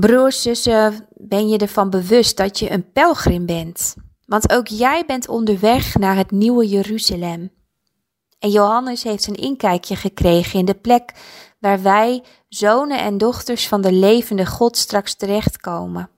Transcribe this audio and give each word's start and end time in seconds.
Broers, 0.00 0.42
zussen, 0.42 1.06
ben 1.16 1.48
je 1.48 1.58
ervan 1.58 1.90
bewust 1.90 2.36
dat 2.36 2.58
je 2.58 2.70
een 2.70 2.92
pelgrim 2.92 3.46
bent? 3.46 3.96
Want 4.26 4.52
ook 4.52 4.66
jij 4.66 5.04
bent 5.06 5.28
onderweg 5.28 5.94
naar 5.94 6.16
het 6.16 6.30
nieuwe 6.30 6.68
Jeruzalem. 6.68 7.52
En 8.38 8.50
Johannes 8.50 9.02
heeft 9.02 9.26
een 9.26 9.34
inkijkje 9.34 9.96
gekregen 9.96 10.58
in 10.58 10.64
de 10.64 10.74
plek 10.74 11.12
waar 11.58 11.82
wij, 11.82 12.22
zonen 12.48 12.98
en 12.98 13.18
dochters 13.18 13.68
van 13.68 13.80
de 13.80 13.92
levende 13.92 14.46
God, 14.46 14.76
straks 14.76 15.14
terechtkomen. 15.14 16.10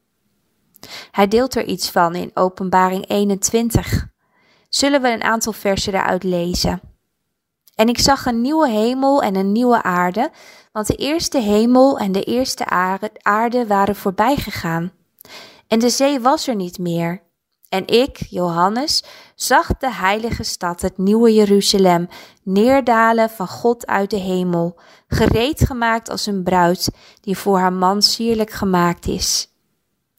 Hij 1.11 1.29
deelt 1.29 1.55
er 1.55 1.65
iets 1.65 1.91
van 1.91 2.15
in 2.15 2.31
Openbaring 2.35 3.09
21. 3.09 4.07
Zullen 4.69 5.03
we 5.03 5.13
een 5.13 5.25
aantal 5.25 5.53
versen 5.53 5.95
eruit 5.95 6.23
lezen? 6.23 6.81
En 7.75 7.89
ik 7.89 7.99
zag 7.99 8.27
een 8.27 8.41
nieuwe 8.41 8.69
hemel 8.69 9.23
en 9.23 9.37
een 9.37 9.53
nieuwe 9.53 9.83
aarde, 9.83 10.31
want 10.77 10.89
de 10.89 10.95
eerste 10.95 11.41
hemel 11.41 11.99
en 11.99 12.13
de 12.13 12.23
eerste 12.23 12.65
aarde 13.23 13.67
waren 13.67 13.97
voorbij 13.97 14.37
gegaan. 14.37 14.93
En 15.67 15.79
de 15.79 15.89
zee 15.89 16.21
was 16.21 16.47
er 16.49 16.55
niet 16.55 16.79
meer. 16.79 17.23
En 17.69 17.87
ik, 17.87 18.17
Johannes, 18.31 19.05
zag 19.35 19.67
de 19.67 19.93
heilige 19.93 20.43
stad, 20.43 20.81
het 20.81 20.99
nieuwe 20.99 21.35
Jeruzalem, 21.35 22.09
neerdalen 22.43 23.31
van 23.31 23.49
God 23.49 23.87
uit 23.87 24.11
de 24.11 24.17
hemel, 24.17 24.79
gereed 25.09 25.61
gemaakt 25.67 26.11
als 26.11 26.27
een 26.27 26.43
bruid 26.43 26.91
die 27.21 27.39
voor 27.39 27.59
haar 27.59 27.73
man 27.73 28.03
sierlijk 28.03 28.51
gemaakt 28.51 29.07
is. 29.07 29.53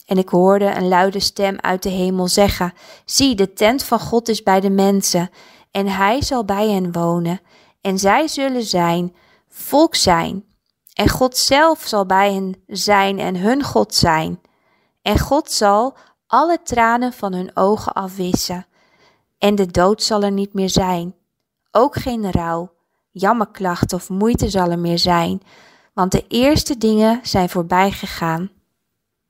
En 0.05 0.18
ik 0.18 0.30
hoorde 0.30 0.76
een 0.76 0.88
luide 0.88 1.20
stem 1.20 1.55
uit 1.60 1.84
de 1.84 1.90
hemel 1.90 2.27
zeggen: 2.27 2.74
Zie, 3.05 3.35
de 3.35 3.54
tent 3.54 3.84
van 3.84 3.99
God 3.99 4.30
is 4.30 4.44
bij 4.44 4.60
de 4.60 4.70
mensen, 4.70 5.30
en 5.71 5.88
hij 5.88 6.21
zal 6.21 6.46
bij 6.46 6.70
hen 6.70 6.91
wonen, 6.91 7.40
en 7.82 7.99
zij 7.99 8.27
zullen 8.27 8.63
zijn 8.63 9.16
volk 9.58 9.96
zijn. 9.96 10.46
En 10.94 11.10
God 11.10 11.38
zelf 11.38 11.82
zal 11.86 12.06
bij 12.06 12.34
hen 12.34 12.64
zijn 12.68 13.20
en 13.20 13.36
hun 13.36 13.64
God 13.64 13.96
zijn. 13.96 14.42
En 15.02 15.20
God 15.20 15.52
zal 15.52 15.98
alle 16.28 16.62
tranen 16.64 17.14
van 17.14 17.34
hun 17.34 17.52
ogen 17.54 17.94
afwissen. 17.94 18.68
En 19.38 19.55
de 19.55 19.66
dood 19.66 20.04
zal 20.04 20.24
er 20.24 20.32
niet 20.32 20.54
meer 20.54 20.70
zijn. 20.70 21.16
Ook 21.72 21.96
geen 21.96 22.32
rouw, 22.32 22.74
jammerklacht 23.12 23.94
of 23.94 24.10
moeite 24.10 24.49
zal 24.49 24.72
er 24.72 24.80
meer 24.80 24.99
zijn, 24.99 25.41
want 25.94 26.12
de 26.12 26.26
eerste 26.27 26.77
dingen 26.77 27.20
zijn 27.24 27.49
voorbij 27.49 27.92
gegaan. 27.92 28.52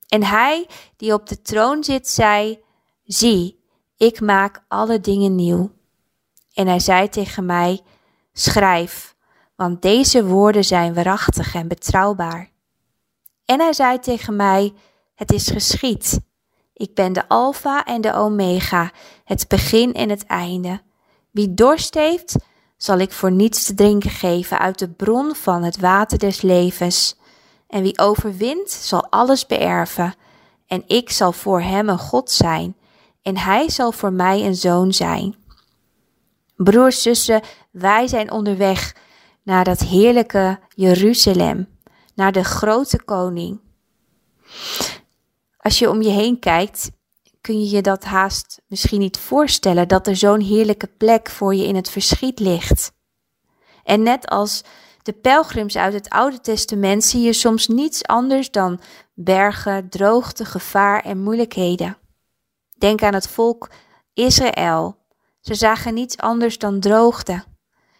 En 0.07 0.23
hij 0.23 0.67
die 0.95 1.13
op 1.13 1.27
de 1.27 1.41
troon 1.41 1.83
zit, 1.83 2.07
zei: 2.07 2.59
Zie, 3.03 3.63
ik 3.97 4.21
maak 4.21 4.63
alle 4.67 4.99
dingen 4.99 5.35
nieuw. 5.35 5.71
En 6.53 6.67
hij 6.67 6.79
zei 6.79 7.09
tegen 7.09 7.45
mij: 7.45 7.81
Schrijf, 8.33 9.15
want 9.57 9.81
deze 9.81 10.25
woorden 10.25 10.63
zijn 10.63 10.93
waarachtig 10.93 11.55
en 11.55 11.67
betrouwbaar. 11.67 12.49
En 13.45 13.59
hij 13.59 13.73
zei 13.73 13.99
tegen 13.99 14.35
mij: 14.35 14.73
Het 15.15 15.31
is 15.31 15.47
geschied. 15.47 16.19
Ik 16.73 16.93
ben 16.93 17.13
de 17.13 17.27
Alpha 17.27 17.85
en 17.85 18.01
de 18.01 18.13
Omega, 18.13 18.91
het 19.23 19.47
begin 19.47 19.93
en 19.93 20.09
het 20.09 20.25
einde. 20.25 20.81
Wie 21.31 21.53
dorst 21.53 21.93
heeft, 21.93 22.35
zal 22.77 22.97
ik 22.97 23.11
voor 23.11 23.31
niets 23.31 23.65
te 23.65 23.73
drinken 23.73 24.09
geven 24.09 24.59
uit 24.59 24.79
de 24.79 24.89
bron 24.89 25.35
van 25.35 25.63
het 25.63 25.79
water 25.79 26.17
des 26.17 26.41
levens. 26.41 27.15
En 27.67 27.81
wie 27.81 27.99
overwint, 27.99 28.71
zal 28.71 29.07
alles 29.09 29.45
beërven. 29.45 30.15
En 30.67 30.83
ik 30.87 31.09
zal 31.09 31.31
voor 31.31 31.61
hem 31.61 31.89
een 31.89 31.99
God 31.99 32.31
zijn, 32.31 32.75
en 33.21 33.37
hij 33.37 33.69
zal 33.69 33.91
voor 33.91 34.13
mij 34.13 34.45
een 34.45 34.55
zoon 34.55 34.93
zijn. 34.93 35.35
Broers, 36.55 37.01
zussen, 37.01 37.41
wij 37.71 38.07
zijn 38.07 38.31
onderweg 38.31 38.95
naar 39.47 39.63
dat 39.63 39.79
heerlijke 39.79 40.59
Jeruzalem, 40.69 41.67
naar 42.15 42.31
de 42.31 42.43
grote 42.43 43.03
koning. 43.03 43.59
Als 45.57 45.79
je 45.79 45.89
om 45.89 46.01
je 46.01 46.09
heen 46.09 46.39
kijkt, 46.39 46.91
kun 47.41 47.59
je 47.59 47.75
je 47.75 47.81
dat 47.81 48.03
haast 48.03 48.61
misschien 48.67 48.99
niet 48.99 49.17
voorstellen 49.17 49.87
dat 49.87 50.07
er 50.07 50.15
zo'n 50.15 50.39
heerlijke 50.39 50.87
plek 50.87 51.29
voor 51.29 51.55
je 51.55 51.65
in 51.65 51.75
het 51.75 51.89
verschiet 51.89 52.39
ligt. 52.39 52.91
En 53.83 54.03
net 54.03 54.27
als 54.27 54.63
de 55.01 55.13
pelgrims 55.13 55.77
uit 55.77 55.93
het 55.93 56.09
Oude 56.09 56.41
Testament 56.41 57.03
zie 57.03 57.21
je 57.21 57.33
soms 57.33 57.67
niets 57.67 58.03
anders 58.03 58.51
dan 58.51 58.79
bergen, 59.13 59.89
droogte, 59.89 60.45
gevaar 60.45 61.03
en 61.03 61.23
moeilijkheden. 61.23 61.97
Denk 62.77 63.03
aan 63.03 63.13
het 63.13 63.27
volk 63.27 63.69
Israël. 64.13 64.97
Ze 65.41 65.55
zagen 65.55 65.93
niets 65.93 66.17
anders 66.17 66.57
dan 66.57 66.79
droogte. 66.79 67.43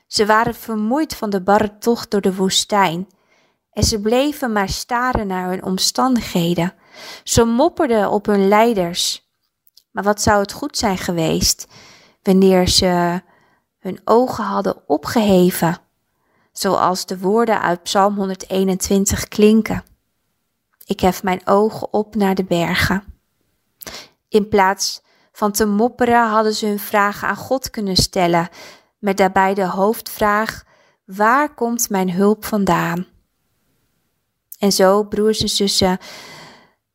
Ze 0.08 0.26
waren 0.26 0.56
vermoeid 0.56 1.16
van 1.16 1.30
de 1.30 1.42
barre 1.42 1.78
tocht 1.78 2.12
door 2.12 2.22
de 2.22 2.36
woestijn. 2.36 3.08
En 3.72 3.84
ze 3.84 4.02
bleven 4.02 4.52
maar 4.52 4.70
staren 4.70 5.28
naar 5.28 5.50
hun 5.50 5.64
omstandigheden. 5.64 6.74
Ze 7.24 7.44
mopperden 7.44 8.10
op 8.10 8.26
hun 8.26 8.48
leiders. 8.48 9.30
Maar 9.92 10.04
wat 10.04 10.22
zou 10.22 10.42
het 10.42 10.52
goed 10.52 10.78
zijn 10.78 10.98
geweest 10.98 11.68
wanneer 12.22 12.68
ze 12.68 13.22
hun 13.80 14.02
ogen 14.04 14.44
hadden 14.44 14.84
opgeheven, 14.88 15.78
zoals 16.52 17.06
de 17.06 17.20
woorden 17.20 17.62
uit 17.62 17.84
Psalm 17.84 18.16
121 18.16 19.28
klinken. 19.28 19.84
Ik 20.86 21.00
hef 21.00 21.24
mijn 21.24 21.42
ogen 21.46 21.94
op 21.94 22.16
naar 22.16 22.36
de 22.36 22.44
bergen. 22.44 23.04
In 24.30 24.48
plaats 24.48 25.02
van 25.32 25.52
te 25.52 25.66
mopperen 25.66 26.30
hadden 26.30 26.54
ze 26.54 26.66
hun 26.66 26.80
vragen 26.80 27.28
aan 27.28 27.36
God 27.36 27.70
kunnen 27.70 27.96
stellen, 27.96 28.50
met 29.08 29.18
daarbij 29.18 29.54
de 29.54 29.68
hoofdvraag: 29.68 30.64
waar 31.06 31.54
komt 31.54 31.90
mijn 31.90 32.12
hulp 32.12 32.46
vandaan? 32.46 33.06
En 34.60 34.72
zo, 34.72 35.04
broers 35.04 35.42
en 35.42 35.50
zussen, 35.50 35.98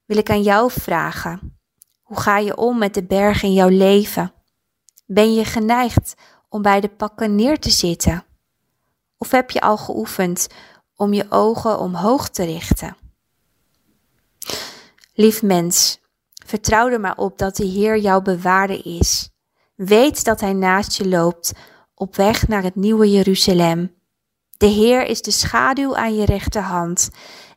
wil 0.05 0.17
ik 0.17 0.31
aan 0.31 0.43
jou 0.43 0.71
vragen: 0.71 1.59
hoe 2.03 2.21
ga 2.21 2.39
je 2.39 2.57
om 2.57 2.79
met 2.79 2.95
de 2.95 3.05
bergen 3.05 3.49
in 3.49 3.55
jouw 3.55 3.69
leven? 3.69 4.33
Ben 5.07 5.35
je 5.35 5.45
geneigd 5.45 6.15
om 6.49 6.63
bij 6.63 6.81
de 6.81 6.89
pakken 6.89 7.35
neer 7.35 7.59
te 7.59 7.71
zitten? 7.71 8.25
Of 9.19 9.31
heb 9.31 9.51
je 9.51 9.61
al 9.61 9.77
geoefend 9.77 10.47
om 10.97 11.13
je 11.13 11.27
ogen 11.29 11.79
omhoog 11.79 12.29
te 12.29 12.45
richten? 12.45 12.97
Lief 15.15 15.43
mens, 15.43 16.01
vertrouw 16.47 16.89
er 16.89 17.01
maar 17.01 17.17
op 17.17 17.39
dat 17.39 17.57
de 17.57 17.65
Heer 17.65 17.99
jouw 17.99 18.21
bewaarder 18.21 18.87
is. 18.87 19.31
Weet 19.75 20.25
dat 20.25 20.41
Hij 20.41 20.53
naast 20.53 20.97
je 20.97 21.09
loopt 21.09 21.53
op 22.03 22.17
weg 22.17 22.49
naar 22.49 22.63
het 22.63 22.75
nieuwe 22.75 23.11
Jeruzalem. 23.11 23.95
De 24.57 24.67
Heer 24.67 25.07
is 25.07 25.23
de 25.23 25.31
schaduw 25.31 25.97
aan 25.97 26.15
je 26.15 26.25
rechterhand. 26.25 27.11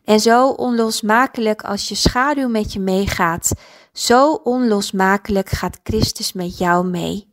En 0.03 0.19
zo 0.19 0.49
onlosmakelijk 0.49 1.63
als 1.63 1.87
je 1.87 1.95
schaduw 1.95 2.49
met 2.49 2.73
je 2.73 2.79
meegaat, 2.79 3.51
zo 3.93 4.33
onlosmakelijk 4.33 5.49
gaat 5.49 5.79
Christus 5.83 6.33
met 6.33 6.57
jou 6.57 6.85
mee. 6.85 7.27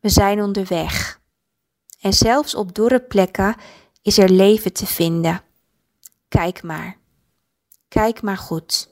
We 0.00 0.08
zijn 0.08 0.42
onderweg. 0.42 1.20
En 2.00 2.12
zelfs 2.12 2.54
op 2.54 2.74
dorre 2.74 3.00
plekken 3.00 3.56
is 4.02 4.18
er 4.18 4.30
leven 4.30 4.72
te 4.72 4.86
vinden. 4.86 5.42
Kijk 6.28 6.62
maar. 6.62 6.98
Kijk 7.88 8.22
maar 8.22 8.38
goed. 8.38 8.88